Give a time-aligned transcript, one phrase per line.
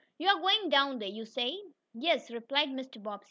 [0.17, 1.61] You are going down there, you say?"
[1.93, 3.03] "Yes," replied Mr.
[3.03, 3.19] Bobbsey.